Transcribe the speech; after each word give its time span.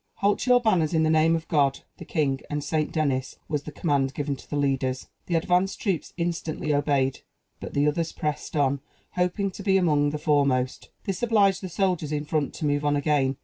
"Halt 0.15 0.47
your 0.47 0.59
banners, 0.59 0.95
in 0.95 1.03
the 1.03 1.11
name 1.11 1.35
of 1.35 1.47
God, 1.47 1.81
the 1.97 2.05
king, 2.05 2.41
and 2.49 2.63
St. 2.63 2.91
Denis!" 2.91 3.35
was 3.47 3.61
the 3.61 3.71
command 3.71 4.15
given 4.15 4.35
to 4.35 4.49
the 4.49 4.55
leaders. 4.55 5.07
The 5.27 5.35
advanced 5.35 5.79
troops 5.79 6.11
instantly 6.17 6.73
obeyed; 6.73 7.19
but 7.59 7.75
the 7.75 7.87
others 7.87 8.11
pressed 8.11 8.55
on, 8.55 8.81
hoping 9.11 9.51
to 9.51 9.61
be 9.61 9.77
among 9.77 10.09
the 10.09 10.17
foremost. 10.17 10.89
This 11.03 11.21
obliged 11.21 11.61
the 11.61 11.69
soldiers 11.69 12.11
in 12.11 12.25
front 12.25 12.55
to 12.55 12.65
move 12.65 12.83
on 12.83 12.95
again. 12.95 13.37